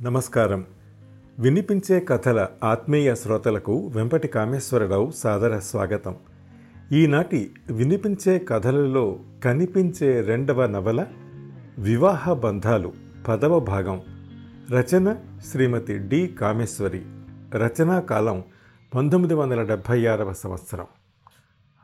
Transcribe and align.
నమస్కారం. 0.00 0.66
వినిపించే 1.38 2.00
కథల 2.00 2.48
ఆత్మీయ 2.64 3.14
శ్రోతలకు 3.14 3.86
వెంపటి 3.86 4.28
కామేశ్వరరావు 4.28 5.10
సాదర 5.10 5.58
స్వాగతం. 5.58 6.16
ఈనాటి 6.92 7.54
వినిపించే 7.70 8.38
కథలలో 8.38 9.20
కనిపించే 9.44 10.20
రెండవ 10.20 10.66
నవల 10.66 11.06
వివాహ 11.78 12.32
బంధాలు 12.32 12.92
పదవ 13.28 13.60
భాగం. 13.60 14.02
రచన 14.70 15.16
శ్రీమతి 15.46 15.98
డి 15.98 16.26
కామేశ్వరి. 16.26 17.02
రచనా 17.54 18.00
కాలం 18.00 18.44
పంతొమ్మిది 18.94 19.34
వందల 19.34 19.62
డెబ్భై 19.62 20.06
ఆరవ 20.06 20.32
సంవత్సరం. 20.32 20.86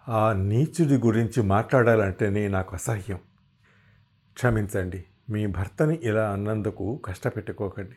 ఆ 0.09 0.33
నీచుడి 0.33 0.95
గురించి 0.95 1.43
మాట్లాడాలంటేనే 1.43 2.49
నాకు 2.49 2.75
అసహ్యం. 2.75 3.19
క్షమించండి. 4.35 5.05
మీ 5.31 5.47
భర్తని 5.47 5.99
ఇలా 6.03 6.31
అన్నందుకు 6.31 7.01
కష్టపెట్టుకోకండి. 7.05 7.97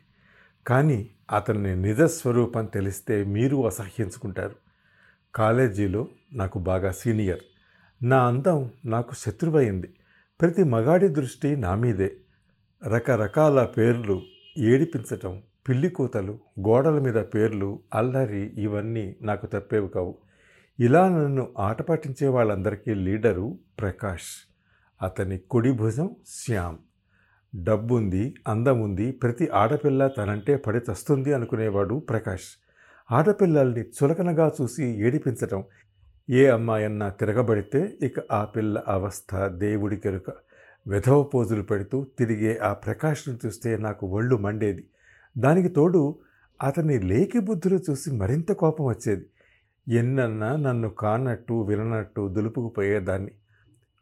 కానీ 0.68 1.10
అతని 1.32 1.76
నిజస్వరూపం 1.76 2.66
తెలిస్తే 2.66 3.24
మీరు 3.24 3.66
అసహ్యించుకుంటారు. 3.66 4.56
కాలేజీలో 5.36 6.08
నాకు 6.34 6.60
బాగా 6.60 6.92
సీనియర్. 6.92 7.40
నా 8.04 8.28
అందం 8.28 8.72
నాకు 8.86 9.16
శత్రువైంది. 9.16 9.94
ప్రతి 10.42 10.64
మగాడి 10.64 11.08
దృష్టి 11.08 11.56
నా 11.56 11.76
మీదే. 11.76 12.12
రకరకాల 12.88 13.66
పేర్లు 13.66 14.22
ఏడిపించటం 14.58 15.42
పిల్లి 15.70 15.90
కూతలు 15.90 16.40
గోడల 16.68 17.00
మీద 17.00 17.14
పేర్లు 17.14 17.80
అల్లరి 17.94 18.54
ఇవన్నీ 18.58 19.16
నాకు 19.22 19.46
తప్పేవి 19.46 19.90
కావు. 19.90 20.18
ఇలా 20.80 21.10
నన్ను 21.10 21.54
ఆట 21.60 21.82
పట్టించే 21.82 22.28
వాళ్ళందరికీ 22.28 22.94
లీడరు 22.94 23.58
ప్రకాష్. 23.80 24.52
అతని 25.02 25.38
కుడి 25.38 25.72
భుజం 25.72 26.10
శ్యామ్. 26.28 26.78
డబ్బుంది 27.56 28.36
అందముంది 28.48 29.12
ప్రతి 29.12 29.50
ఆడపిల్ల 29.50 30.08
తనంటే 30.08 30.56
పడి 30.56 30.78
చస్తుంది 30.78 31.34
అనుకునేవాడు 31.34 31.96
ప్రకాష్. 31.96 32.44
ఆడపిల్లల్ని 33.12 33.82
చులకనగా 33.82 34.52
చూసి 34.62 34.86
ఏడిపించటం. 34.86 35.64
ఏ 36.30 36.48
అమ్మాయన్నా 36.48 37.10
తిరగబడితే 37.10 37.98
ఇక 38.02 38.14
ఆ 38.32 38.46
పిల్ల 38.46 38.84
అవస్థ 38.88 39.48
దేవుడి 39.48 39.98
కెరుక 39.98 40.34
వెధవ 40.88 41.24
పోజులు 41.24 41.64
పెడుతూ 41.64 42.08
తిరిగే 42.20 42.60
ఆ 42.64 42.74
ప్రకాష్ను 42.74 43.38
చూస్తే 43.46 43.78
నాకు 43.78 44.08
ఒళ్ళు 44.08 44.38
మండేది. 44.38 44.88
దానికి 45.38 45.68
తోడు 45.68 46.20
అతని 46.64 47.00
లేకి 47.00 47.40
బుద్ధులు 47.40 47.80
చూసి 47.90 48.12
మరింత 48.12 48.52
కోపం 48.52 48.86
వచ్చేది. 48.86 49.26
ఎన్నన్నా 49.88 50.56
నన్ను 50.56 50.90
కానట్టు 50.90 51.54
విననట్టు 51.54 52.28
దులుపుకుపోయేదాన్ని. 52.28 53.32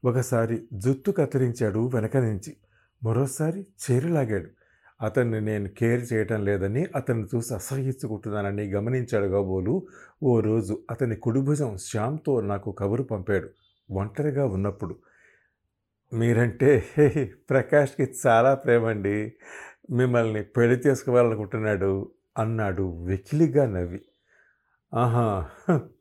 ఒకసారి 0.06 0.68
జుత్తు 0.74 1.12
కత్తిరించాడు 1.12 1.92
వెనక 1.94 2.18
నుంచి. 2.18 2.56
మరోసారి 3.04 3.68
చేరిలాగాడు. 3.86 4.50
అతన్ని 5.02 5.42
నేను 5.42 5.70
కేర్ 5.70 6.14
చేయటం 6.14 6.46
లేదని 6.46 6.88
అతన్ని 6.96 7.28
చూసి 7.36 7.54
అసహ్యించుకుంటున్నానని 7.54 8.72
గమనించాడు 8.72 9.28
కాబోలు 9.28 9.88
ఓ 10.24 10.40
రోజు 10.40 10.80
అతని 10.92 11.16
కుడిభుజం 11.16 11.78
శ్యామ్తో 11.78 12.42
నాకు 12.42 12.72
కబురు 12.72 13.04
పంపాడు. 13.04 13.50
ఒంటరిగా 13.92 14.46
ఉన్నప్పుడు. 14.46 14.96
మీరంటే 16.14 16.86
ప్రకాష్కి 17.50 18.14
చాలా 18.28 18.54
ప్రేమండి. 18.56 19.34
మిమ్మల్ని 19.92 20.44
పెళ్ళి 20.44 20.80
చేసుకోవాలనుకుంటున్నాడు 20.88 22.12
అన్నాడు 22.38 23.06
వెకిలిగా 23.06 23.66
నవ్వి. 23.66 24.02
ఆహా 24.94 25.50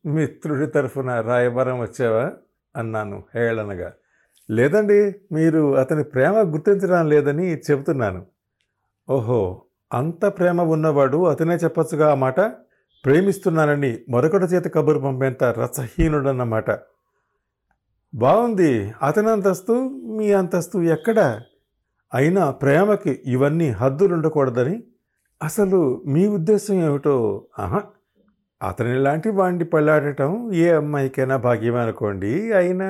మిత్రుడి 0.07 0.67
తరఫున 0.67 1.21
రాయబారం 1.21 1.81
వచ్చావా? 1.81 2.33
అన్నాను 2.77 3.25
హేళనగా. 3.35 3.93
లేదండి 4.51 5.15
మీరు 5.33 5.77
అతని 5.77 6.05
ప్రేమ 6.05 6.35
గుర్తించడం 6.53 7.09
లేదని 7.09 7.55
చెబుతున్నాను. 7.55 8.27
ఓహో 9.11 9.63
అంత 9.93 10.27
ప్రేమ 10.27 10.61
ఉన్నవాడు 10.61 11.27
అతనే 11.27 11.55
చెప్పొచ్చుగా 11.55 12.13
ఆ 12.13 12.15
మాట? 12.15 12.41
ప్రేమిస్తున్నానని 13.05 13.99
మరొకటి 14.09 14.45
చేత 14.45 14.67
కబురు 14.69 14.99
పంపేంత 14.99 15.45
రసహీనుడన్నమాట. 15.45 16.71
బాగుంది 18.15 18.93
అతని 19.03 19.31
అంతస్తు 19.31 19.73
మీ 20.17 20.33
అంతస్తు 20.33 20.79
ఎక్కడ? 20.79 21.41
అయినా 22.15 22.51
ప్రేమకి 22.51 23.21
ఇవన్నీ 23.27 23.71
హద్దులు 23.71 24.15
ఉండకూడదని 24.15 24.83
అసలు 25.43 26.03
మీ 26.07 26.27
ఉద్దేశం 26.27 26.75
ఏమిటో? 26.75 27.47
ఆహా 27.59 27.83
అతని 28.63 28.99
లాంటి 28.99 29.31
వాడిని 29.31 29.65
పెళ్ళాడటం 29.65 30.53
ఏ 30.53 30.71
అమ్మాయికైనా 30.71 31.37
భాగ్యమే 31.37 31.79
అనుకోండి 31.79 32.53
అయినా 32.53 32.89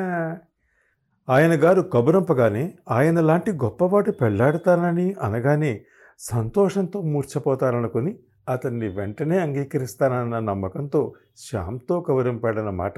ఆయన 1.29 1.55
గారు 1.55 1.83
కబురంపగానే 1.95 2.63
ఆయన 2.91 3.21
లాంటి 3.21 3.53
గొప్పవాడు 3.63 4.11
పెళ్ళాడతానని 4.13 5.15
అనగానే 5.23 5.73
సంతోషంతో 6.21 7.01
మూర్ఛపోతాననుకుని 7.03 8.13
అతన్ని 8.49 8.89
వెంటనే 8.89 9.39
అంగీకరిస్తానన్న 9.39 10.39
నమ్మకంతో 10.41 11.01
శ్యామ్తో 11.39 12.01
కబురింపాడన్నమాట. 12.01 12.95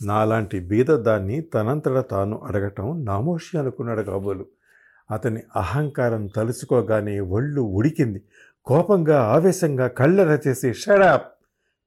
నాలాంటి 0.00 0.60
బీద 0.60 0.90
దాన్ని 1.00 1.40
తనంతట 1.54 1.98
తాను 2.10 2.36
అడగటం 2.44 3.04
నామోషి 3.04 3.58
అనుకున్నాడు 3.58 4.02
కాబోలు. 4.02 4.44
అతని 5.10 5.40
అహంకారం 5.56 6.26
తలుచుకోగానే 6.36 7.20
ఒళ్ళు 7.30 7.62
ఉడికింది. 7.78 8.20
కోపంగా 8.66 9.18
ఆవేశంగా 9.34 9.88
కళ్ళెర 9.98 10.38
చేసి 10.46 10.74
షడాప్! 10.74 11.28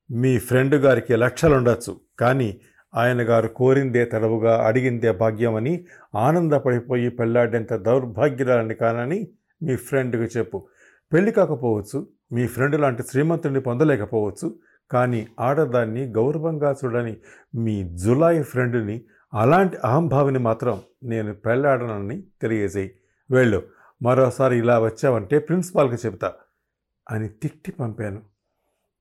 మీ 0.09 0.39
ఫ్రెండ్ 0.39 0.75
గారికి 0.85 1.15
లక్షలుండొచ్చు. 1.15 1.91
కానీ 2.19 2.50
ఆయన 2.96 3.22
గారు 3.22 3.48
కోరిందే 3.48 4.06
తడవుగా 4.06 4.68
అడిగిందే 4.68 5.12
భాగ్యమని 5.12 5.86
ఆనందపడిపోయి 6.16 7.09
పెళ్ళాడేంత 7.09 7.76
దౌర్భాగ్యురాలని 7.76 8.76
కానని 8.76 9.28
మీ 9.64 9.76
ఫ్రెండ్కి 9.76 10.40
చెప్పు. 10.40 10.68
పెళ్ళి 11.14 11.31
కాకపోవచ్చు 11.31 12.08
మీ 12.31 12.48
ఫ్రెండ్ 12.48 12.81
లాంటి 12.81 13.04
శ్రీమంతుడిని 13.04 13.62
పొందలేకపోవచ్చు 13.62 14.56
కానీ 14.92 15.28
ఆడదాన్ని 15.40 16.04
గౌరవంగా 16.04 16.76
చూడని 16.86 17.18
మీ 17.56 17.84
జులాయి 17.84 18.44
ఫ్రెండ్ని 18.44 19.02
అలాంటి 19.34 19.78
అహంభావిని 19.86 20.40
మాత్రం 20.40 20.81
నేను 21.04 21.34
పెళ్ళాడనని 21.34 22.24
తెలియజేయి. 22.42 22.92
వెళ్ళు 23.31 23.64
మరోసారి 24.04 24.58
ఇలా 24.58 24.80
వచ్చావంటే 24.80 25.40
ప్రిన్సిపాల్కి 25.40 26.08
చెబుతా 26.08 26.34
అని 27.12 27.28
తిట్టి 27.28 27.72
పంపాను. 27.72 28.22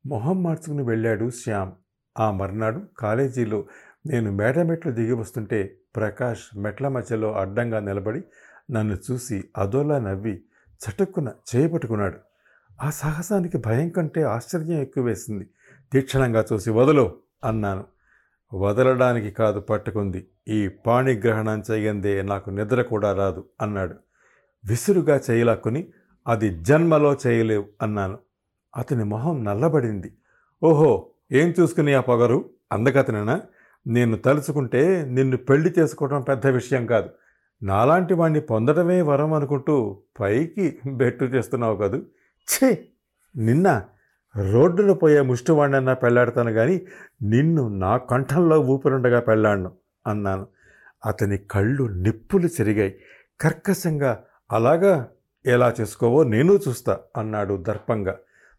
మొహం 0.07 0.43
మార్చుకుని 0.43 0.83
వెళ్ళాడు 0.83 1.31
శ్యామ్. 1.31 1.73
ఆ 2.17 2.31
మర్నాడు 2.31 2.81
కాలేజీలో 2.99 3.65
నేను 4.07 4.33
మేడ 4.33 4.63
మెట్లు 4.63 4.93
దిగి 4.93 5.13
వస్తుంటే 5.13 5.77
ప్రకాష్ 5.97 6.57
మెట్ల 6.57 6.89
మధ్యలో 6.89 7.33
అడ్డంగా 7.33 7.81
నిలబడి 7.81 8.23
నన్ను 8.71 8.97
చూసి 8.97 9.45
అదోలా 9.57 9.99
నవ్వి 9.99 10.43
చటుక్కున 10.81 11.33
చేయబట్టుకున్నాడు 11.51 12.19
ఆ 12.83 12.91
సాహసానికి 12.91 13.59
భయం 13.59 13.89
కంటే 13.89 14.23
ఆశ్చర్యం 14.23 14.81
ఎక్కువ 14.81 15.05
వేసింది. 15.05 15.45
తీక్షణంగా 15.93 16.45
చూసి 16.53 16.71
వదలు 16.71 17.17
అన్నాను. 17.45 17.85
వదలడానికి 18.53 19.31
కాదు 19.31 19.61
పట్టుకుంది. 19.61 20.21
ఈ 20.49 20.69
పాణిగ్రహణం 20.87 21.63
చేయందే 21.71 22.23
నాకు 22.23 22.51
నిద్ర 22.51 22.83
కూడా 22.83 23.13
రాదు 23.13 23.49
అన్నాడు. 23.61 23.95
విసురుగా 24.65 25.21
చేయలాక్కుని 25.31 25.83
అది 26.27 26.63
జన్మలో 26.63 27.17
చేయలేవు 27.27 27.69
అన్నాను. 27.83 28.19
అతని 28.77 29.05
మొహం 29.05 29.45
నల్లబడింది. 29.45 30.11
ఓహో! 30.63 30.91
ఏం 31.33 31.55
చూసుకుని 31.61 31.95
ఆ 31.95 32.01
పొగరు? 32.01 32.39
అందగతనేనా 32.73 33.43
నేను 33.87 34.17
తలుచుకుంటే 34.17 35.05
నిన్ను 35.09 35.37
పెళ్ళి 35.37 35.75
చేసుకోవడం 35.79 36.21
పెద్ద 36.23 36.47
విషయం 36.47 36.87
కాదు. 36.87 37.09
నాలాంటి 37.63 38.15
వాణ్ణి 38.15 38.41
పొందడమే 38.41 39.03
వరం 39.03 39.33
అనుకుంటూ 39.33 39.75
పైకి 40.21 40.79
బెట్టు 40.87 41.25
చేస్తున్నావు 41.25 41.77
కదూ? 41.77 41.99
ఛీ! 42.49 42.79
నిన్న 43.37 43.69
రోడ్డున 44.37 44.93
పోయే 44.93 45.21
ముష్టివాణ్ణన్నా 45.23 45.95
పెళ్ళాడతాను 45.95 46.53
కానీ 46.53 46.77
నిన్ను 47.23 47.69
నా 47.69 47.97
కంఠంలో 47.97 48.61
ఊపిరుండగా 48.61 49.21
పెళ్ళాడను 49.21 49.71
అన్నాను. 50.07 50.47
అతని 51.07 51.39
కళ్ళు 51.51 51.85
నిప్పులు 52.03 52.47
చెరిగాయి. 52.47 52.95
కర్కశంగా 53.41 54.13
అలాగా? 54.51 55.09
ఎలా 55.45 55.75
చేసుకోవో 55.81 56.25
నేను 56.25 56.53
చూస్తా 56.69 56.99
అన్నాడు 57.17 57.57
దర్పంగా. 57.57 58.15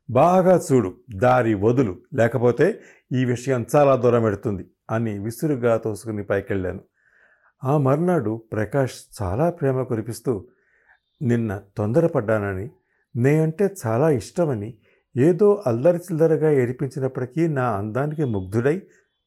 బాగా 0.10 0.62
చూడు 0.72 0.94
దారి 1.16 1.54
వదులు 1.56 2.02
లేకపోతే 2.14 2.82
ఈ 3.12 3.26
విషయం 3.26 3.66
చాలా 3.76 3.96
దూరం 3.96 4.24
పెడుతుంది 4.24 4.64
అని 4.90 5.20
విసురుగా 5.20 5.78
తోసుకుని 5.78 6.24
పైకెళ్ళాను. 6.24 6.82
ఆ 7.64 7.78
మర్నాడు 7.78 8.42
ప్రకాష్ 8.54 8.96
చాలా 9.22 9.50
ప్రేమ 9.50 9.84
కురిపిస్తూ 9.84 10.46
నిన్న 11.22 11.62
తొందరపడ్డానని 11.78 12.70
నే 13.16 13.40
అంటే 13.40 13.70
చాలా 13.88 14.10
ఇష్టమని 14.10 14.78
ఏదో 15.18 15.64
అల్లరి 15.68 15.98
చిల్లరగా 15.98 16.52
ఏడిపించినప్పటికీ 16.52 17.48
నా 17.48 17.72
అందానికి 17.72 18.24
ముగ్ధుడై 18.24 18.82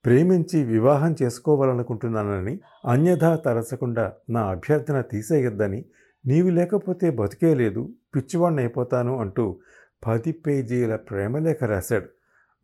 ప్రేమించి 0.04 0.64
వివాహం 0.64 1.16
చేసుకోవాలనుకుంటున్నానని 1.22 2.60
అన్యథా 2.84 3.36
తరచకుండా 3.36 4.12
నా 4.28 4.42
అభ్యర్థన 4.50 5.00
తీసేయొద్దని 5.00 5.84
నీవు 6.26 6.48
లేకపోతే 6.48 7.10
బతికే 7.10 7.54
లేదు 7.54 7.94
పిచ్చివాణ్ణి 8.14 8.62
అయిపోతాను 8.62 9.20
అంటూ 9.20 9.60
పది 10.06 10.32
పేజీల 10.32 10.96
ప్రేమలేఖ 10.96 11.64
రాశాడు. 11.64 12.08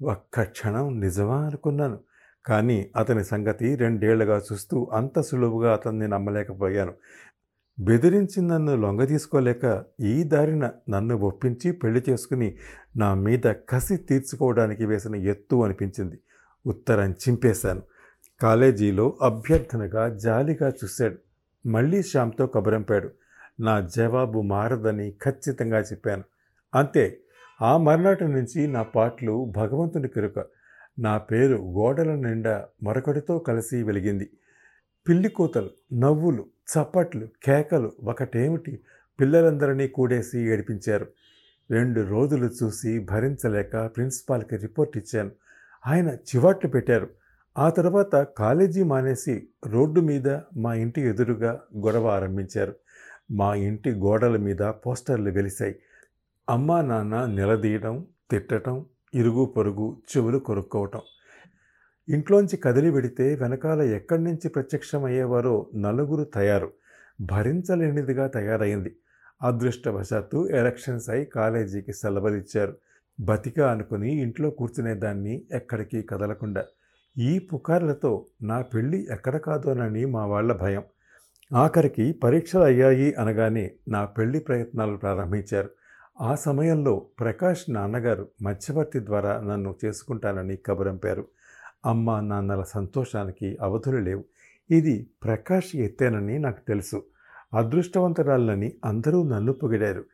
ఒక్క 0.04 0.42
క్షణం 0.42 1.00
నిజమా 1.00 1.46
అనుకున్నాను. 1.46 1.98
కానీ 2.46 2.90
అతని 2.96 3.24
సంగతి 3.24 3.76
రెండేళ్ళుగా 3.76 4.42
చూస్తూ 4.52 4.90
అంత 4.92 5.20
సులువుగా 5.20 5.72
అతన్ని 5.72 6.08
నమ్మలేకపోయాను. 6.08 6.92
బెదిరించి 7.80 8.42
నన్ను 8.42 8.76
లొంగ 8.76 9.04
తీసుకోలేక 9.04 9.84
ఈ 10.00 10.22
దారిన 10.22 10.70
నన్ను 10.90 11.16
ఒప్పించి 11.16 11.72
పెళ్ళి 11.72 12.02
చేసుకుని 12.10 12.56
నా 12.96 13.14
మీద 13.14 13.54
కసి 13.68 13.96
తీర్చుకోవడానికి 13.96 14.84
వేసిన 14.84 15.16
ఎత్తు 15.16 15.64
అనిపించింది. 15.64 16.18
ఉత్తరం 16.66 17.10
చింపేశాను. 17.10 17.82
కాలేజీలో 18.42 19.18
అభ్యర్థనగా 19.22 20.08
జాలిగా 20.08 20.68
చూశాడు. 20.68 21.16
మళ్ళీ 21.68 22.02
శ్యామ్తో 22.02 22.46
కబురంపాడు. 22.46 23.10
నా 23.60 23.80
జవాబు 23.80 24.40
మారదని 24.40 25.10
ఖచ్చితంగా 25.10 25.78
చెప్పాను. 25.78 26.24
అంతే. 26.74 27.20
ఆ 27.62 27.76
మర్నాటి 27.76 28.24
నుంచి 28.24 28.66
నా 28.66 28.82
పాటలు 28.82 29.52
భగవంతుని 29.56 30.08
కిరుక. 30.08 30.44
నా 30.98 31.18
పేరు 31.18 31.56
గోడల 31.56 32.14
నిండా 32.14 32.68
మరొకటితో 32.82 33.38
కలిసి 33.38 33.82
వెలిగింది. 33.82 34.30
పిల్లి 35.08 35.28
కూతలు 35.28 35.70
నవ్వులు 35.94 36.46
చప్పట్లు 36.72 37.28
కేకలు 37.44 37.92
ఒకటేమిటి? 38.04 38.80
పిల్లలందరినీ 39.20 39.88
కూడేసి 39.88 40.40
ఏడిపించారు. 40.40 41.06
రెండు 41.70 42.00
రోజులు 42.00 42.50
చూసి 42.62 42.98
భరించలేక 42.98 43.90
ప్రిన్సిపాల్కి 43.96 44.56
రిపోర్ట్ 44.56 44.98
ఇచ్చాను. 44.98 45.30
ఆయన 45.86 46.08
చివాట్లు 46.08 46.70
పెట్టారు. 46.70 47.08
ఆ 47.58 47.70
తర్వాత 47.70 48.16
కాలేజీ 48.16 48.82
మానేసి 48.82 49.48
రోడ్డు 49.66 50.00
మీద 50.00 50.28
మా 50.56 50.74
ఇంటి 50.74 51.00
ఎదురుగా 51.00 51.60
గొడవ 51.76 52.08
ఆరంభించారు. 52.08 52.74
మా 53.30 53.54
ఇంటి 53.54 53.90
గోడల 53.90 54.36
మీద 54.36 54.58
పోస్టర్లు 54.58 55.30
వెలిశాయి. 55.30 55.78
అమ్మా 56.48 56.82
నాన్న 56.82 57.26
నిలదీయడం 57.26 58.06
తిట్టడం 58.30 58.86
ఇరుగు 59.14 59.44
పొరుగు 59.44 59.96
చెవులు 60.16 60.38
కొరుక్కోవటం. 60.38 61.00
ఇంట్లోంచి 62.08 62.56
కదిలి 62.56 62.92
పెడితే 62.92 63.34
వెనకాల 63.34 63.82
ఎక్కడి 63.82 64.24
నుంచి 64.24 64.48
ప్రత్యక్షమయ్యేవారో 64.48 65.66
నలుగురు 65.74 66.24
తయారు. 66.24 66.72
భరించలేనిదిగా 67.20 68.26
తయారైంది. 68.26 68.96
అదృష్టవశాత్తు 69.42 70.48
ఎలక్షన్స్ 70.50 71.10
అయి 71.10 71.24
కాలేజీకి 71.24 71.92
సెలవులిచ్చారు. 71.92 72.76
బతిక 73.20 73.60
అనుకుని 73.60 74.14
ఇంట్లో 74.22 74.50
కూర్చునేదాన్ని 74.50 75.42
ఎక్కడికి 75.52 76.02
కదలకుండా. 76.02 76.64
ఈ 77.18 77.38
పుకార్లతో 77.38 78.26
నా 78.42 78.62
పెళ్ళి 78.62 79.08
ఎక్కడ 79.10 79.36
కాదోనని 79.36 80.04
మా 80.04 80.26
వాళ్ళ 80.26 80.52
భయం. 80.52 80.82
ఆఖరికి 81.54 82.12
పరీక్షలు 82.12 82.62
అయ్యాయి 82.62 83.14
అనగానే 83.14 83.70
నా 83.88 84.04
పెళ్ళి 84.04 84.38
ప్రయత్నాలు 84.40 84.96
ప్రారంభించారు. 84.96 85.70
ఆ 86.20 86.34
సమయంలో 86.34 87.06
ప్రకాష్ 87.20 87.60
నాన్నగారు 87.70 88.28
మధ్యవర్తి 88.42 89.06
ద్వారా 89.06 89.40
నన్ను 89.40 89.76
చేసుకుంటానని 89.84 90.56
కబురంపారు. 90.56 91.28
అమ్మ 91.86 92.20
నాన్నల 92.20 92.62
సంతోషానికి 92.62 93.58
అవధులు 93.60 93.98
లేవు. 93.98 94.24
ఇది 94.70 95.10
ప్రకాష్ 95.24 95.76
ఎత్తేనని 95.76 96.38
నాకు 96.38 96.60
తెలుసు. 96.68 97.04
అదృష్టవంతరాలని 97.54 98.72
అందరూ 98.84 99.28
నన్ను 99.28 99.52
పొగిడారు. 99.52 100.04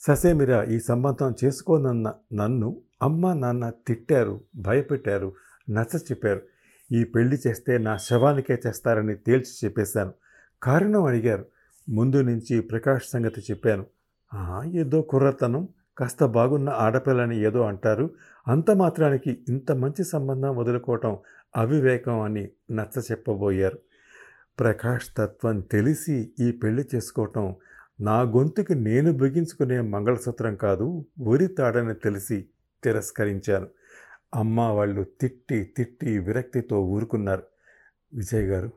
ససేమిరా 0.00 0.62
ఈ 0.62 0.78
సంబంధం 0.78 1.34
చేసుకోనన్న 1.44 2.14
నన్ను 2.32 2.80
అమ్మ 3.02 3.32
నాన్న 3.32 3.70
తిట్టారు 3.70 4.40
భయపెట్టారు 4.56 5.32
నచ్చ 5.70 5.96
చెప్పారు. 5.96 6.42
ఈ 6.92 7.04
పెళ్ళి 7.04 7.38
చేస్తే 7.46 7.78
నా 7.78 7.96
శవానికే 7.96 8.58
చేస్తారని 8.66 9.14
తేల్చి 9.14 9.52
చెప్పేశాను. 9.64 10.12
కారణం 10.62 11.04
అడిగారు. 11.04 11.44
ముందు 11.88 12.22
నుంచి 12.22 12.60
ప్రకాష్ 12.60 13.08
సంగతి 13.08 13.40
చెప్పాను. 13.40 13.86
ఏదో 14.64 15.02
కుర్రతనం. 15.02 15.68
కాస్త 15.98 16.24
బాగున్న 16.24 16.68
ఆడపిల్లని 16.68 17.40
ఏదో 17.40 17.62
అంటారు. 17.62 18.10
అంత 18.48 18.70
మాత్రానికి 18.70 19.44
ఇంత 19.48 19.72
మంచి 19.72 20.04
సంబంధం 20.04 20.56
వదులుకోవటం 20.56 21.18
అవివేకం 21.56 22.20
అని 22.20 22.48
నచ్చ 22.70 23.00
చెప్పబోయారు. 23.10 23.78
ప్రకాష్ 24.60 25.06
తత్వం 25.16 25.60
తెలిసి 25.60 26.32
ఈ 26.40 26.52
పెళ్ళి 26.52 26.84
చేసుకోవటం 26.94 27.56
నా 28.00 28.20
గొంతుకి 28.20 28.74
నేను 28.74 29.12
బిగించుకునే 29.12 29.80
మంగళసూత్రం 29.80 30.56
కాదు 30.56 31.06
ఊరి 31.20 31.46
తాడని 31.46 31.94
తెలిసి 31.94 32.48
తిరస్కరించాను 32.84 33.68
అమ్మ 34.34 34.60
వాళ్ళు 34.60 35.04
తిట్టి 35.20 35.64
తిట్టి 35.76 36.18
విరక్తితో 36.18 36.80
ఊరుకున్నారు. 36.80 37.42
విజయ్ 38.14 38.44
గారు 38.44 38.70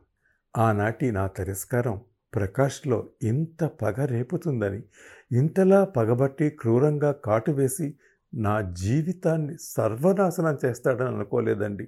ఆనాటి 0.57 1.11
నా 1.11 1.27
తిరస్కారం 1.27 2.01
ప్రకాష్లో 2.37 3.09
ఇంత 3.23 3.63
పగ 3.63 4.05
రేపుతుందని 4.05 4.83
ఇంతలా 5.31 5.83
పగబట్టి 5.83 6.49
క్రూరంగా 6.49 7.11
కాటు 7.11 7.51
వేసి 7.51 7.93
నా 8.33 8.61
జీవితాన్ని 8.61 9.57
సర్వనాశనం 9.61 10.57
చేస్తాడని 10.65 11.15
అనుకోలేదండి. 11.15 11.87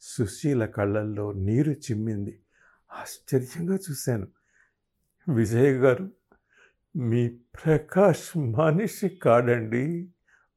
సుశీల 0.00 0.66
కళ్ళల్లో 0.66 1.32
నీరు 1.32 1.70
చిమ్మింది. 1.70 2.40
ఆశ్చర్యంగా 2.92 3.78
చూశాను. 3.90 4.26
విజయ్ 5.28 5.72
గారు 5.76 6.10
మీ 6.96 7.28
ప్రకాష్ 7.28 8.38
మనిషి 8.38 9.08
కాడండి. 9.08 10.08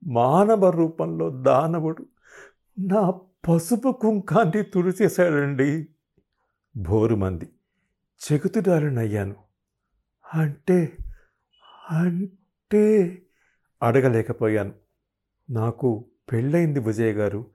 మానవ 0.08 0.70
రూపంలో 0.70 1.30
దానవుడు 1.30 2.06
నా 2.80 3.10
పసుపు 3.50 4.00
కుంకాన్ని 4.02 4.64
తుడిచేశాడండి. 4.64 5.88
భోరుమంది 6.78 7.50
చెగుతుడాలనయ్యాను 8.22 9.36
అంటే 10.34 10.98
అంటే 11.92 13.22
అడగలేకపోయాను. 13.84 14.74
నాకు 15.50 16.06
పెళ్ళైంది 16.32 16.80
విజయ్ 16.80 17.16
గారు. 17.16 17.46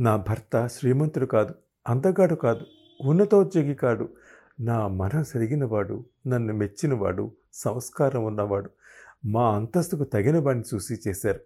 నా 0.00 0.16
భర్త 0.16 0.66
శ్రీమంతుడు 0.66 1.26
కాదు 1.26 1.54
అందగాడు 1.88 2.34
కాదు 2.34 2.66
ఉన్నతోద్యోగి 3.04 3.74
కాడు. 3.74 4.08
నా 4.60 4.88
మనం 4.88 5.24
సెరిగినవాడు 5.24 6.04
నన్ను 6.26 6.54
మెచ్చినవాడు 6.54 7.32
సంస్కారం 7.52 8.24
ఉన్నవాడు 8.24 8.70
మా 9.24 9.56
అంతస్తుకు 9.56 10.04
తగిన 10.04 10.38
వాడిని 10.38 10.64
చూసి 10.74 10.98
చేశారు. 11.08 11.40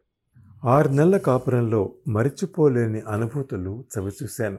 ఆరు 0.64 0.88
నెలల 0.88 1.16
కాపురంలో 1.16 1.94
మరిచిపోలేని 2.08 3.00
అనుభూతులు 3.00 3.84
చవిచూశాను. 3.98 4.58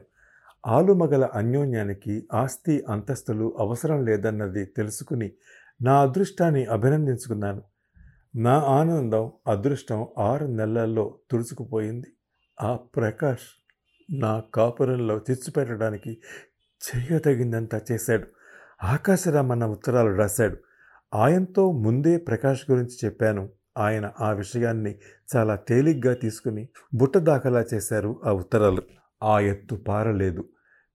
ఆలుమగల 0.66 1.28
అన్యోన్యానికి 1.34 2.28
ఆస్తి 2.34 2.84
అంతస్తులు 2.88 3.56
అవసరం 3.58 4.04
లేదన్నది 4.04 4.64
తెలుసుకుని 4.64 5.32
నా 5.82 6.02
అదృష్టాన్ని 6.02 6.64
అభినందించుకున్నాను. 6.64 7.62
నా 8.36 8.60
ఆనందం 8.60 9.32
అదృష్టం 9.46 10.06
ఆరు 10.18 10.46
నెలల్లో 10.46 11.18
తుడుచుకుపోయింది. 11.30 12.06
ఆ 12.62 12.76
ప్రకాష్ 12.76 13.66
నా 14.12 14.42
కాపురంలో 14.54 15.18
తెచ్చిపెట్టడానికి 15.18 16.18
చేయదగిందంతా 16.88 17.80
చేశాడు. 17.92 18.26
ఆకాశరామన్న 18.84 19.66
ఉత్తరాలు 19.66 20.16
రాశాడు. 20.16 20.56
ఆయనతో 21.14 21.72
ముందే 21.72 22.16
ప్రకాష్ 22.16 22.70
గురించి 22.70 22.96
చెప్పాను. 23.04 23.48
ఆయన 23.78 24.10
ఆ 24.20 24.30
విషయాన్ని 24.30 24.98
చాలా 25.36 25.56
తేలిగ్గా 25.56 26.14
తీసుకుని 26.14 26.68
బుట్ట 26.94 27.18
దాఖలా 27.18 27.64
చేశారు 27.74 28.20
ఆ 28.24 28.32
ఉత్తరాలు. 28.32 28.82
ఆ 29.22 29.40
ఎత్తు 29.40 29.76
పారలేదు. 29.76 30.48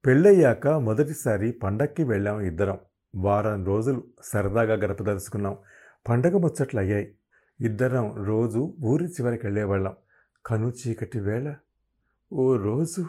పెళ్ళయ్యాక 0.05 0.67
మొదటిసారి 0.67 1.51
పండక్కి 1.51 2.03
వెళ్ళాం 2.03 2.41
ఇద్దరం. 2.41 2.77
వారం 3.15 3.65
రోజులు 3.65 4.03
సరదాగా 4.23 4.73
గడపదలుచుకున్నాం 4.73 5.57
పండగ 6.09 6.37
ముచ్చట్లు 6.37 6.79
అయ్యాయి 6.79 7.15
ఇద్దరం 7.61 8.25
రోజు 8.25 8.73
ఊరి 8.83 9.05
చివరికి 9.05 9.45
వెళ్ళేవాళ్ళం. 9.45 9.95
కను 10.45 10.71
చీకటి 10.71 11.19
వేళ 11.19 11.55
ఓ 12.33 12.55
రోజు 12.55 13.05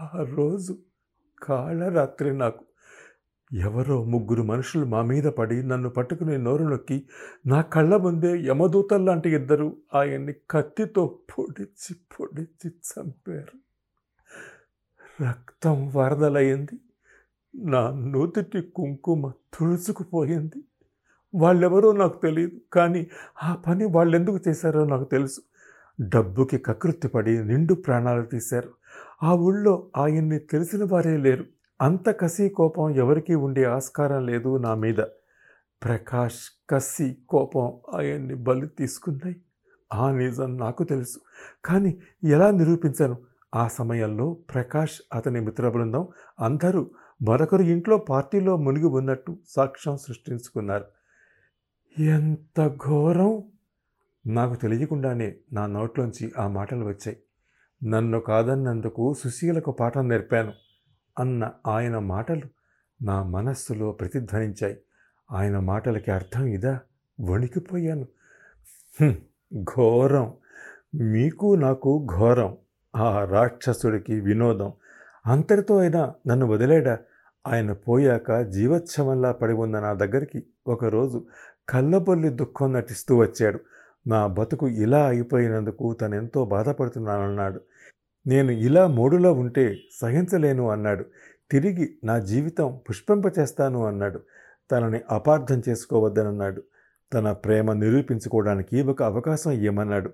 ఆ 0.00 0.26
రోజు 0.36 0.78
కాళరాత్రి 1.42 2.38
నాకు. 2.38 2.64
ఎవరో 3.52 4.04
ముగ్గురు 4.04 4.42
మనుషులు 4.42 4.84
మా 4.84 5.02
మీద 5.02 5.24
పడి 5.24 5.62
నన్ను 5.62 5.90
పట్టుకుని 5.90 6.38
నోరు 6.38 6.64
నొక్కి 6.64 7.08
నా 7.46 7.62
కళ్ళ 7.62 7.96
ముందే 7.96 8.40
యమదూతల్లాంటి 8.40 9.34
ఇద్దరు 9.34 9.76
ఆయన్ని 9.94 10.34
కత్తితో 10.50 11.18
పొడిచి 11.38 11.94
పొడిచి 11.94 12.68
చంపారు. 12.68 13.65
రక్తం 15.22 15.92
వరదలయ్యింది. 15.96 16.80
నా 17.64 17.90
నూతిటి 17.90 18.62
కుంకుమ 18.62 19.30
తుడుచుకుపోయింది. 19.30 20.64
వాళ్ళెవరో 21.34 21.92
నాకు 21.92 22.22
తెలియదు 22.22 22.60
కానీ 22.72 23.06
ఆ 23.42 23.54
పని 23.54 23.84
వాళ్ళెందుకు 23.84 24.38
చేశారో 24.48 24.84
నాకు 24.84 25.04
తెలుసు. 25.04 25.40
డబ్బుకి 26.00 26.58
కకృతిపడి 26.58 27.44
నిండు 27.44 27.74
ప్రాణాలు 27.74 28.22
తీశారు. 28.22 28.70
ఆ 29.22 29.34
ఊళ్ళో 29.34 29.90
ఆయన్ని 29.96 30.38
తెలిసిన 30.38 30.84
వారే 30.84 31.16
లేరు. 31.16 31.44
అంత 31.82 32.08
కసి 32.08 32.48
కోపం 32.48 32.90
ఎవరికీ 32.90 33.34
ఉండే 33.34 33.64
ఆస్కారం 33.64 34.26
లేదు 34.26 34.56
నా 34.56 34.74
మీద. 34.74 34.96
ప్రకాష్ 35.84 36.66
కసి 36.70 37.16
కోపం 37.28 37.72
ఆయన్ని 37.94 38.34
బలి 38.34 38.66
తీసుకున్నాయి. 38.66 39.36
ఆ 39.94 40.10
నిజం 40.10 40.56
నాకు 40.56 40.84
తెలుసు. 40.84 41.18
కానీ 41.64 41.98
ఎలా 42.24 42.50
నిరూపించాను? 42.50 43.16
ఆ 43.56 43.68
సమయంలో 43.68 44.32
ప్రకాష్ 44.54 45.02
అతని 45.14 45.40
మిత్ర 45.40 45.68
బృందం 45.68 46.08
అందరూ 46.40 46.90
మరొకరు 47.22 47.62
ఇంట్లో 47.62 47.96
పార్టీలో 48.08 48.56
మునిగి 48.56 48.86
ఉన్నట్టు 48.86 49.38
సాక్ష్యం 49.48 49.96
సృష్టించుకున్నారు. 49.96 50.86
ఎంత 51.96 52.68
ఘోరం! 52.86 53.32
నాకు 54.26 54.54
తెలియకుండానే 54.54 55.36
నా 55.52 55.66
నోట్లోంచి 55.66 56.32
ఆ 56.38 56.48
మాటలు 56.48 56.84
వచ్చాయి. 56.84 57.16
నన్ను 57.84 58.20
కాదన్నందుకు 58.20 59.14
సుశీలకు 59.14 59.70
పాఠం 59.70 60.08
నేర్పాను 60.08 60.52
అన్న 61.16 61.42
ఆయన 61.66 61.98
మాటలు 61.98 62.46
నా 63.00 63.22
మనస్సులో 63.22 63.92
ప్రతిధ్వనించాయి. 63.92 64.76
ఆయన 65.30 65.58
మాటలకి 65.58 66.10
అర్థం 66.10 66.44
ఇదా? 66.46 66.74
వణికిపోయాను. 67.18 68.06
ఘోరం. 69.64 70.26
మీకు 70.94 71.54
నాకు 71.54 72.06
ఘోరం. 72.14 72.52
ఆ 72.96 73.24
రాక్షసుడికి 73.24 74.20
వినోదం. 74.20 74.72
అంతటితో 75.26 75.78
అయినా 75.78 76.14
నన్ను 76.26 76.46
వదిలేడా? 76.46 76.98
ఆయన 77.46 77.72
పోయాక 77.72 78.42
జీవోత్సవంలా 78.42 79.32
పడి 79.32 79.52
ఉన్న 79.52 79.80
నా 79.80 79.92
దగ్గరికి 79.92 80.46
ఒకరోజు 80.66 81.26
కళ్ళబొల్లి 81.68 82.28
దుఃఖం 82.28 82.72
నటిస్తూ 82.72 83.16
వచ్చాడు. 83.16 83.60
నా 84.06 84.26
బతుకు 84.26 84.68
ఇలా 84.68 85.06
అయిపోయినందుకు 85.06 85.92
తనెంతో 85.92 86.44
బాధపడుతున్నానన్నాడు. 86.44 87.60
నేను 88.26 88.50
ఇలా 88.50 88.86
మూడులో 88.86 89.32
ఉంటే 89.32 89.76
సహించలేను 90.00 90.70
అన్నాడు. 90.70 91.04
తిరిగి 91.50 91.98
నా 92.04 92.18
జీవితం 92.18 92.80
పుష్పింప 92.90 93.38
చేస్తాను 93.38 93.86
అన్నాడు. 93.86 94.20
తనని 94.72 95.00
అపార్థం 95.10 95.62
చేసుకోవద్దనన్నాడు. 95.68 96.62
తన 97.14 97.32
ప్రేమ 97.32 97.72
నిరూపించుకోవడానికి 97.72 98.82
ఒక 98.82 99.02
అవకాశం 99.02 99.50
ఇవ్వమన్నాడు 99.50 100.10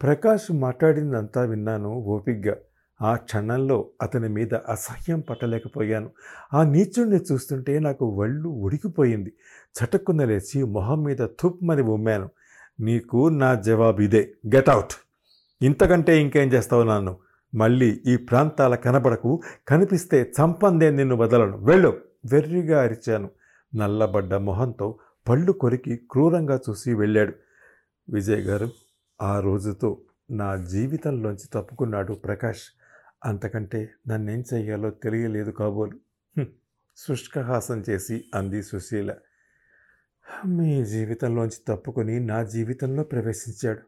ప్రకాష్ 0.00 0.52
మాట్లాడిందంతా 0.56 1.42
విన్నాను 1.42 1.88
ఓపిగ్గా. 2.06 2.54
ఆ 3.00 3.16
క్షణంలో 3.16 3.90
అతని 4.02 4.28
మీద 4.28 4.54
అసహ్యం 4.68 5.20
పట్టలేకపోయాను. 5.20 6.08
ఆ 6.54 6.62
నీచుణ్ణి 6.64 7.20
చూస్తుంటే 7.28 7.78
నాకు 7.78 8.20
వళ్ళు 8.20 8.48
ఉడికిపోయింది. 8.64 9.30
చటుక్కున 9.74 10.24
లేచి 10.24 10.62
మొహం 10.66 11.02
మీద 11.02 11.22
తుప్మని 11.40 11.82
ఉమ్మాను. 11.88 12.28
నీకు 12.80 13.28
నా 13.34 13.54
జవాబు 13.60 14.02
ఇదే. 14.02 14.22
గెట్ 14.54 14.68
అవుట్ 14.68 14.94
ఇంతకంటే 15.60 16.20
ఇంకేం 16.20 16.48
చేస్తావు 16.48 16.82
నన్ను? 16.82 17.14
మళ్ళీ 17.52 18.02
ఈ 18.06 18.16
ప్రాంతాల 18.16 18.74
కనబడకు 18.76 19.30
కనిపిస్తే 19.68 20.32
చంపందే 20.38 20.90
నిన్ను 20.90 21.16
వదలను. 21.16 21.64
వెళ్ళు! 21.64 21.90
వెర్రిగా 22.32 22.82
అరిచాను. 22.82 23.28
నల్లబడ్డ 23.72 24.34
మొహంతో 24.42 24.86
పళ్ళు 25.26 25.52
కొరికి 25.52 25.96
క్రూరంగా 26.10 26.60
చూసి 26.66 26.94
వెళ్ళాడు. 26.94 27.34
విజయ్ 28.08 28.42
గారు 28.42 28.68
ఆ 29.24 29.40
రోజుతో 29.40 30.00
నా 30.30 30.56
జీవితంలోంచి 30.56 31.48
తప్పుకున్నాడు 31.52 32.12
ప్రకాష్. 32.12 32.62
అంతకంటే 33.24 33.90
నన్నేం 34.08 34.44
చెయ్యాలో 34.54 34.90
తెలియలేదు 34.90 35.50
కాబోలు. 35.50 36.00
శుష్కహాసం 36.96 37.84
చేసి 37.90 38.24
అంది 38.34 38.62
సుశీల. 38.62 39.14
మీ 40.46 40.84
జీవితంలోంచి 40.84 41.58
తప్పుకొని 41.68 42.20
నా 42.20 42.42
జీవితంలో 42.42 43.02
ప్రవేశించాడు. 43.02 43.80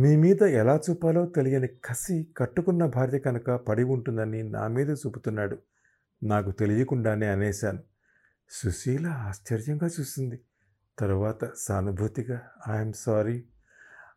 మీ 0.00 0.16
మీద 0.16 0.42
ఎలా 0.42 0.80
చూపాలో 0.90 1.26
తెలియని 1.26 1.68
కసి 1.68 2.26
కట్టుకున్న 2.36 2.86
భార్య 2.86 3.18
కనుక 3.18 3.50
పడి 3.50 3.82
ఉంటుందని 3.82 4.42
నా 4.42 4.68
మీద 4.68 4.90
చూపుతున్నాడు. 4.90 5.58
నాకు 6.22 6.50
తెలియకుండానే 6.50 7.26
అనేశాను. 7.26 7.82
సుశీల 8.50 9.06
ఆశ్చర్యంగా 9.06 9.86
చూసింది. 10.00 10.40
తరువాత 10.98 11.50
సానుభూతిగా 11.56 12.42
ఐఎమ్ 12.68 12.92
సారీ 12.92 13.44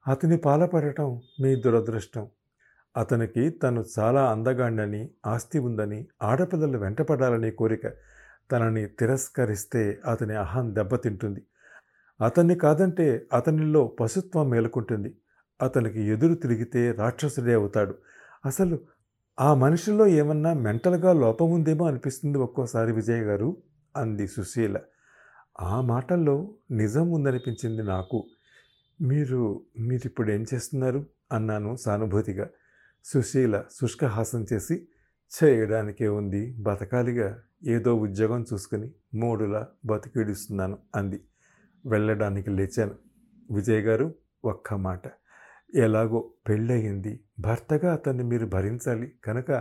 అతని 0.07 0.37
పాలపడటం 0.37 1.21
మీ 1.41 1.55
దురదృష్టం. 1.55 2.27
అతనికి 2.97 3.49
తను 3.49 3.85
చాలా 3.99 4.31
అందగాండని 4.31 5.09
ఆస్తి 5.25 5.59
ఉందని 5.59 6.07
ఆడపిల్లలు 6.21 6.77
వెంటపడాలనే 6.77 7.51
కోరిక 7.51 7.87
తనని 8.51 8.85
తిరస్కరిస్తే 8.85 9.99
అతని 10.05 10.35
అహం 10.35 10.75
దెబ్బతింటుంది. 10.75 11.45
అతన్ని 12.21 12.55
కాదంటే 12.55 13.25
అతనిలో 13.33 13.87
పశుత్వం 13.87 14.49
మేలుకుంటుంది. 14.49 15.17
అతనికి 15.61 16.01
ఎదురు 16.01 16.33
తిరిగితే 16.33 16.91
రాక్షసుడే 16.91 17.53
అవుతాడు. 17.53 17.95
అసలు 18.45 18.79
ఆ 19.39 19.53
మనిషిలో 19.53 20.07
ఏమన్నా 20.07 20.53
మెంటల్గా 20.53 21.13
లోపం 21.13 21.51
ఉందేమో 21.51 21.87
అనిపిస్తుంది 21.87 22.37
ఒక్కోసారి 22.37 22.91
విజయ్ 22.91 23.21
గారు 23.21 23.57
అంది 23.97 24.27
సుశీల. 24.27 24.79
ఆ 25.61 25.81
మాటల్లో 25.81 26.55
నిజం 26.71 27.11
ఉందనిపించింది 27.11 27.83
నాకు. 27.83 28.25
మీరు 29.03 29.61
మీరు 29.79 30.07
ఇప్పుడు 30.07 30.31
ఏం 30.31 30.45
చేస్తున్నారు? 30.53 31.05
అన్నాను 31.31 31.75
సానుభూతిగా. 31.75 32.49
సుశీల 33.05 33.63
శుష్కహాసం 33.81 34.45
చేసి 34.53 34.87
చేయడానికే 35.43 36.07
ఉంది 36.07 36.55
బతకాలిగా 36.59 37.39
ఏదో 37.67 37.95
ఉద్యోగం 37.95 38.45
చూసుకుని 38.53 38.91
మూడులా 39.15 39.67
బతికిడుస్తున్నాను 39.85 40.77
అంది. 40.95 41.21
వెళ్ళడానికి 41.85 42.49
లేచాను. 42.49 42.95
విజయ్ 43.51 43.83
గారు 43.83 44.15
ఒక్క 44.45 44.73
మాట. 44.73 45.01
ఎలాగో 45.75 46.29
పెళ్ళయింది. 46.49 47.19
భర్తగా 47.39 47.93
అతన్ని 47.93 48.23
మీరు 48.23 48.45
భరించాలి 48.45 49.13
కనుక 49.25 49.51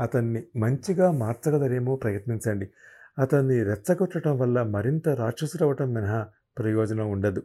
అతన్ని 0.00 0.46
మంచిగా 0.56 1.10
మార్చగలరేమో 1.10 1.96
ప్రయత్నించండి. 1.96 2.70
అతన్ని 3.18 3.62
రెచ్చగొట్టడం 3.62 4.38
వల్ల 4.38 4.62
మరింత 4.62 5.08
రాక్షసుడవటం 5.08 5.92
మినహా 5.92 6.28
ప్రయోజనం 6.58 7.10
ఉండదు. 7.10 7.42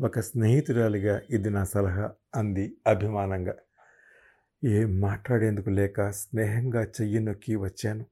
ఒక 0.00 0.20
స్నేహితురాలిగా 0.20 1.20
ఇది 1.30 1.50
నా 1.50 1.64
సలహా 1.64 2.12
అంది 2.34 2.76
అభిమానంగా. 2.86 3.54
ఏం 4.64 5.00
మాట్లాడేందుకు 5.00 5.70
లేక 5.70 6.10
స్నేహంగా 6.10 6.82
చెయ్యి 6.82 7.20
నొక్కి 7.20 7.56
వచ్చాను. 7.56 8.06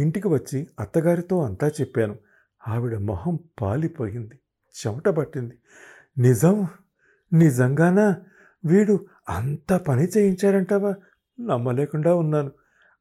ఇంటికి 0.00 0.28
వచ్చి 0.28 0.66
అత్తగారితో 0.80 1.42
అంతా 1.42 1.68
చెప్పాను. 1.68 2.18
ఆవిడ 2.68 2.96
మొహం 2.98 3.38
పాలిపోయింది 3.60 4.38
చెమట 4.74 5.08
పట్టింది. 5.08 5.58
నిజం? 6.18 6.66
నిజంగానా? 7.32 8.16
వీడు 8.64 9.06
అంత 9.28 9.72
పని 9.72 10.04
చేయించారంటావా? 10.04 10.94
నమ్మలేకుండా 11.40 12.14
ఉన్నాను. 12.14 12.52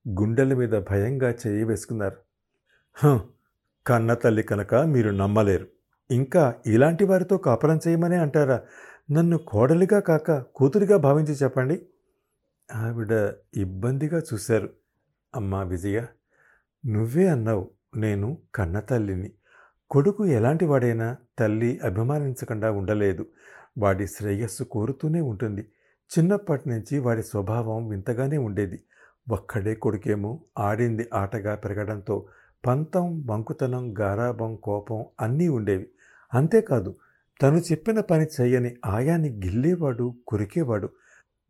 గుండెల 0.08 0.54
మీద 0.54 0.70
భయంగా 0.70 1.30
చేయి 1.30 1.64
వేసుకున్నారు. 1.64 2.18
కన్న 3.88 4.14
తల్లి 4.14 4.44
కనుక 4.44 4.76
మీరు 4.76 5.10
నమ్మలేరు. 5.10 5.68
ఇంకా 6.12 6.56
ఇలాంటి 6.66 7.06
వారితో 7.06 7.38
కాపురం 7.38 7.80
చేయమనే 7.88 8.16
అంటారా? 8.18 8.62
నన్ను 9.12 9.38
కోడలిగా 9.38 10.00
కాక 10.00 10.32
కూతురిగా 10.32 10.98
భావించి 10.98 11.34
చెప్పండి. 11.34 11.86
ఆవిడ 12.76 13.34
ఇబ్బందిగా 13.58 14.22
చూశారు. 14.34 14.70
అమ్మా 15.36 15.64
విజయ 15.64 16.06
నువ్వే 16.86 17.28
అన్నావు 17.28 17.72
నేను 17.98 18.38
కన్న 18.56 18.80
తల్లిని. 18.80 19.32
కొడుకు 19.90 20.26
ఎలాంటి 20.26 20.66
వాడైనా 20.66 21.18
తల్లి 21.40 21.80
అభిమానించకుండా 21.84 22.72
ఉండలేదు. 22.72 23.26
వాడి 23.78 24.08
శ్రేయస్సు 24.08 24.64
కోరుతూనే 24.64 25.22
ఉంటుంది. 25.22 25.62
చిన్నప్పటి 26.20 26.70
నుంచి 26.70 27.00
వాడి 27.00 27.24
స్వభావం 27.24 27.88
వింతగానే 27.88 28.38
ఉండేది. 28.38 28.84
ఒక్కడే 29.30 29.76
కొడుకేమో 29.76 30.44
ఆడింది 30.60 31.10
ఆటగా 31.14 31.56
పెరగడంతో 31.56 32.28
పంతం 32.66 33.26
బంకుతనం 33.26 34.00
గారాబం 34.00 34.56
కోపం 34.56 35.06
అన్నీ 35.22 35.48
ఉండేవి. 35.48 35.88
అంతేకాదు 36.34 36.96
తను 37.42 37.58
చెప్పిన 37.58 38.00
పని 38.00 38.26
చెయ్యని 38.42 38.76
ఆయాన్ని 38.86 39.30
గిల్లేవాడు 39.30 40.16
కొరికేవాడు. 40.28 40.90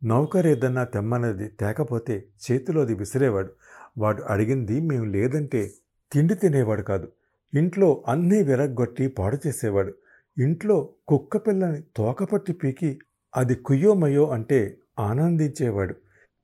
నౌకరేదన్నా 0.04 0.84
తెమ్మన్నది 0.84 1.48
తేకపోతే 1.48 2.24
చేతిలోది 2.44 2.94
విసిరేవాడు. 2.94 3.52
వాడు 3.98 4.22
అడిగింది 4.22 4.80
మేము 4.80 5.04
లేదంటే 5.04 5.70
తిండి 6.12 6.34
తినేవాడు 6.34 6.82
కాదు. 6.82 7.12
ఇంట్లో 7.54 8.04
అన్నీ 8.08 8.42
విరగ్గొట్టి 8.42 9.08
పాడు 9.08 9.38
చేసేవాడు. 9.46 9.94
ఇంట్లో 10.38 10.88
కుక్క 11.08 11.36
పిల్లని 11.36 11.82
తోకపట్టి 11.96 12.52
పీకి 12.52 12.98
అది 13.36 13.54
కుయ్యోమయో 13.54 14.26
అంటే 14.26 14.76
ఆనందించేవాడు. 14.98 15.94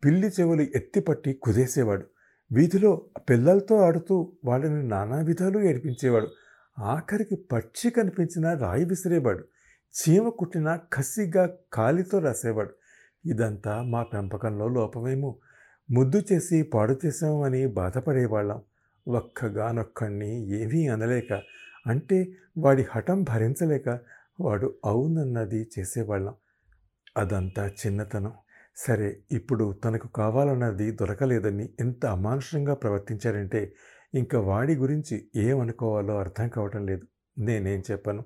పిల్లి 0.05 0.29
చెవులు 0.29 0.63
ఎత్తిపట్టి 0.63 1.33
కుదేసేవాడు. 1.33 2.07
వీధిలో 2.53 3.03
పిల్లలతో 3.31 3.77
ఆడుతూ 3.77 4.33
వాళ్ళని 4.45 4.89
నానా 4.89 5.17
విధాలు 5.17 5.59
ఏడిపించేవాడు. 5.59 6.29
ఆఖరికి 6.79 7.37
పక్షి 7.37 7.91
కనిపించినా 7.91 8.53
రాయి 8.53 8.85
విసిరేవాడు. 8.85 9.45
చీమ 9.95 10.29
కుట్టినా 10.29 10.77
కసిగా 10.93 11.51
కాలితో 11.73 12.19
రాసేవాడు. 12.19 12.71
ఇదంతా 13.27 13.83
మా 13.83 14.03
పెంపకంలో 14.03 14.69
లోపమేమో. 14.69 15.37
ముద్దు 15.91 16.23
చేసి 16.33 16.63
పాడు 16.63 16.97
చేసామని 17.07 17.67
బాధపడేవాళ్ళం. 17.67 18.63
ఒక్కగానొక్కడిని 19.09 20.49
ఏమీ 20.63 20.89
అనలేక 20.89 21.43
అంటే 21.87 22.33
వాడి 22.59 22.87
హఠం 22.91 23.23
భరించలేక 23.23 23.99
వాడు 24.41 24.75
అవునన్నది 24.85 25.69
చేసేవాళ్ళం. 25.79 26.35
అదంతా 27.17 27.67
చిన్నతనం. 27.67 28.33
సరే 28.87 29.21
ఇప్పుడు 29.31 29.73
తనకు 29.85 30.09
కావాలన్నది 30.09 30.91
దొరకలేదని 30.91 31.69
ఎంత 31.81 32.07
అమానుషంగా 32.07 32.75
ప్రవర్తించారంటే 32.75 33.75
ఇంకా 34.15 34.41
వాడి 34.41 34.75
గురించి 34.75 35.31
ఏమనుకోవాలో 35.37 36.19
అర్థం 36.19 36.49
కావటం 36.49 36.87
లేదు. 36.87 37.07
నేనేం 37.39 37.83
చెప్పను? 37.91 38.25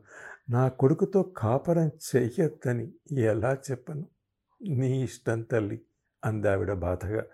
నా 0.50 0.68
కొడుకుతో 0.68 1.22
కాపరం 1.22 1.88
చెయ్యొద్దని 1.88 2.86
ఎలా 3.20 3.56
చెప్పను? 3.70 4.04
నీ 4.60 5.02
ఇష్టం 5.02 5.42
తల్లి 5.42 5.80
అందావిడ 6.24 6.72
బాధగా. 6.72 7.24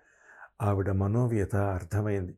ఆవిడ 0.63 0.91
మనోవ్యత 0.91 1.57
అర్థమైంది. 1.57 2.35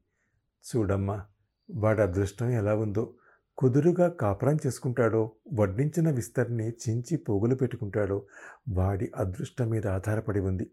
చూడమ్మా 0.65 1.27
వాడి 1.71 2.03
అదృష్టం 2.03 2.51
ఎలా 2.51 2.75
ఉందో 2.77 3.15
కుదురుగా 3.59 4.09
కాపురం 4.09 4.59
చేసుకుంటాడో 4.67 5.33
వడ్డించిన 5.53 6.11
విస్తరిని 6.11 6.69
చించి 6.69 7.17
పోగులు 7.17 7.55
పెట్టుకుంటాడో 7.55 8.23
వాడి 8.69 9.13
అదృష్టం 9.17 9.69
మీద 9.69 9.87
ఆధారపడి 9.87 10.41
ఉంది. 10.41 10.71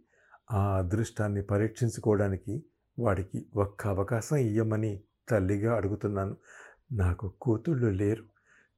ఆ 0.51 0.77
అదృష్టాన్ని 0.77 1.41
పరీక్షించుకోవడానికి 1.41 2.63
వాడికి 2.99 3.45
ఒక్క 3.55 3.87
అవకాశం 3.87 4.35
ఇయ్యమని 4.35 5.01
తల్లిగా 5.29 5.75
అడుగుతున్నాను. 5.75 6.37
నాకు 6.91 7.33
కూతుళ్ళు 7.41 7.87
లేరు. 7.87 8.23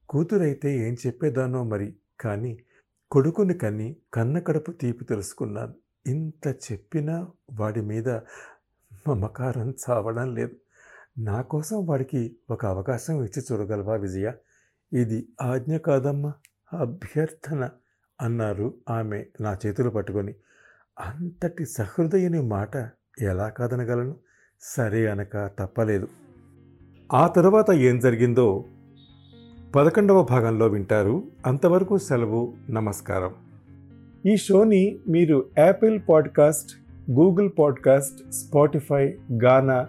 కూతురైతే 0.08 0.88
ఏం 0.88 0.96
చెప్పేదానో 1.06 1.64
మరి? 1.64 1.96
కానీ 2.20 2.62
కొడుకుని 3.10 3.54
కని 3.54 3.96
కన్న 4.14 4.38
కడుపు 4.38 4.72
తీపి 4.72 5.04
తెలుసుకున్నాను. 5.04 5.74
ఇంత 6.06 6.56
చెప్పినా 6.72 7.28
వాడి 7.52 7.80
మీద 7.80 8.08
మమకారం 9.08 9.74
చావడం 9.90 10.34
లేదు. 10.34 10.56
నా 11.18 11.40
కోసం 11.40 11.86
వాడికి 11.86 12.36
ఒక 12.50 12.66
అవకాశం 12.66 13.24
ఇచ్చి 13.24 13.42
చూడగలవా 13.52 13.96
విజయ? 13.96 14.32
ఇది 14.92 15.28
ఆజ్ఞ 15.42 15.76
కాదమ్మా 15.76 16.32
అభ్యర్థన 16.72 17.70
అన్నారు 18.20 18.74
ఆమె 18.90 19.24
నా 19.40 19.58
చేతులు 19.66 19.90
పట్టుకొని. 19.90 20.34
అంతటి 21.00 21.66
సహృదయని 21.66 22.42
మాట 22.42 22.76
ఎలా 23.20 23.48
కాదనగలను? 23.48 24.16
సరే 24.60 25.06
అనక 25.06 25.50
తప్పలేదు. 25.58 26.08
ఆ 27.12 27.26
తర్వాత 27.26 27.70
ఏం 27.70 27.98
జరిగిందో 27.98 28.64
పదకొండవ 29.74 30.22
భాగంలో 30.22 30.66
వింటారు. 30.66 31.30
అంతవరకు 31.46 31.98
సెలవు 31.98 32.54
నమస్కారం. 32.70 33.34
ఈ 34.26 34.36
షోని 34.36 34.98
మీరు 35.08 35.50
Apple 35.58 36.00
podcast 36.08 36.70
Google 37.10 37.50
podcast 37.58 38.32
Spotify 38.32 39.18
Gaana 39.44 39.88